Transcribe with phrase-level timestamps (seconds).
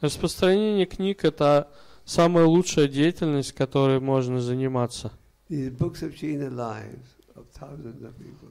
[0.00, 1.70] Распространение книг– это
[2.04, 5.12] самая лучшая деятельность, которой можно заниматься.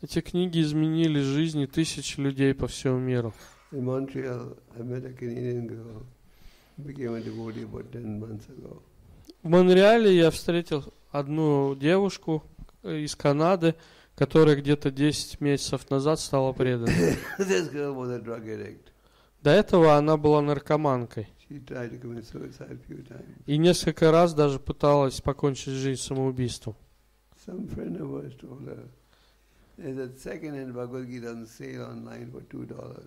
[0.00, 3.34] Эти книги изменили жизни тысяч людей по всему миру.
[3.72, 6.04] In Montreal, I met a Canadian girl
[6.76, 8.82] who became a devotee about 10 months ago.
[9.42, 12.44] В Монреале я встретил одну девушку
[12.82, 13.74] из Канады,
[14.14, 17.16] которая где-то 10 месяцев назад стала преданной.
[17.38, 18.92] this girl was a drug addict.
[19.42, 21.28] До этого она была наркоманкой.
[23.46, 26.76] И несколько раз даже пыталась покончить жизнь самоубийством.
[27.44, 28.88] Some friend of ours told her,
[29.76, 33.02] there's a second-hand Bhagavad Gita on sale online for $2.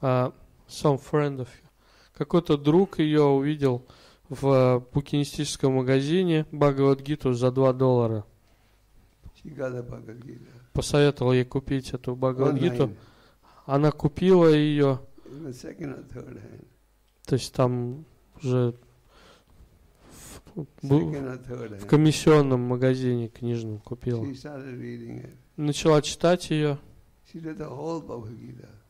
[0.00, 0.32] А,
[0.68, 1.68] some friend of you.
[2.14, 3.86] Какой-то друг ее увидел
[4.28, 8.24] в букинистическом магазине Бхагавадгиту за 2 доллара.
[10.72, 12.94] Посоветовал ей купить эту Бхагавадгиту.
[13.66, 15.00] Она купила ее,
[17.26, 18.04] то есть там
[18.36, 18.74] уже
[20.10, 20.64] в,
[21.80, 24.24] в комиссионном магазине книжном купила.
[25.56, 26.78] Начала читать ее,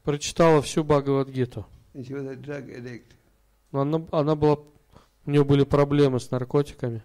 [0.04, 1.66] прочитала всю Бхагавадгиту.
[3.72, 4.58] Но она, она была,
[5.26, 7.02] у нее были проблемы с наркотиками.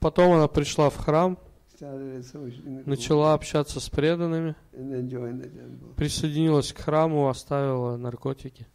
[0.00, 1.38] Потом она пришла в храм,
[2.86, 4.54] начала общаться с преданными,
[5.96, 8.66] присоединилась к храму, оставила наркотики.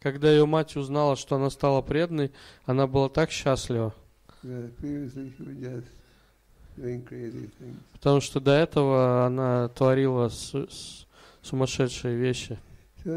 [0.00, 2.30] Когда ее мать узнала, что она стала преданной,
[2.64, 3.94] она была так счастлива,
[7.92, 10.30] потому что до этого она творила
[11.42, 12.58] сумасшедшие вещи.
[13.04, 13.14] So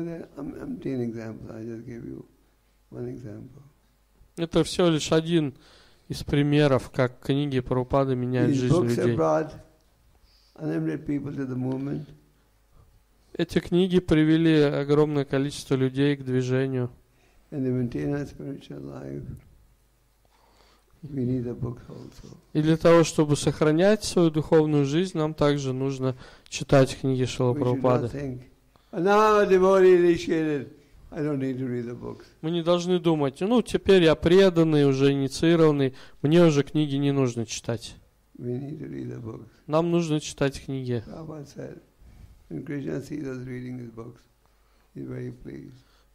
[2.91, 3.63] one example.
[4.37, 5.55] Это всего лишь один
[6.07, 9.17] из примеров, как книги Прабхупады меняют These жизнь людей.
[13.33, 16.89] Эти книги привели огромное количество людей к движению.
[22.53, 26.15] И для того, чтобы сохранять свою духовную жизнь, нам также нужно
[26.49, 28.07] читать книги Шила Прабхупады.
[28.07, 28.41] think,
[28.91, 30.69] "Oh, now I'm a devotee initiated,
[31.09, 32.25] I don't need to read the books.
[32.41, 37.45] Мы не должны думать, ну, теперь я преданный, уже инициированный, мне уже книги не нужно
[37.45, 37.95] читать.
[38.37, 39.47] We need to read the books.
[39.67, 41.03] Нам нужно читать книги.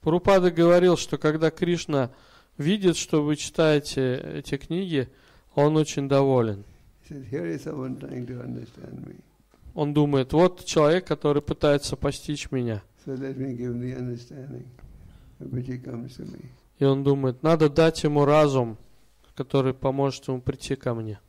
[0.01, 2.11] Прабхупада говорил, что когда Кришна
[2.59, 5.09] видит, что вы читаете эти книги,
[5.55, 6.65] он очень доволен.
[9.75, 12.83] Он думает, вот человек, который пытается постичь меня.
[16.79, 18.79] И он думает, надо дать ему разум,
[19.35, 21.21] который поможет ему прийти ко мне.